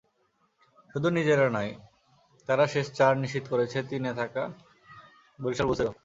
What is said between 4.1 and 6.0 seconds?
থাকা বরিশাল বুলসেরও।